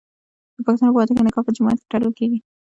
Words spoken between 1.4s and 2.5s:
په جومات کې تړل کیږي.